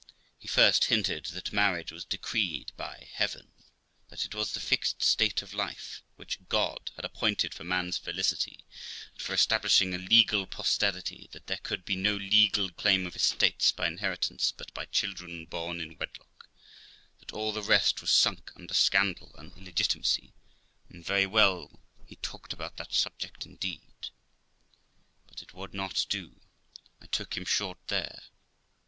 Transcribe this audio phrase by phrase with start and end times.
[0.39, 3.51] He first hinted that marriage was decreed by Heaven;
[4.09, 8.65] that it was the fixed state of life, which God had appointed for man's felicity,
[9.13, 13.71] and for establishing a legal posterity; that there could be no legal claim of estates
[13.71, 16.49] by inheritance but by children born in wedlock;
[17.19, 20.33] that all the rest was sunk under scandal and illegitimacy;
[20.89, 24.09] and very well he talked upon that subject indeed.
[25.27, 26.41] But it would not do;
[26.99, 28.23] I took him short there.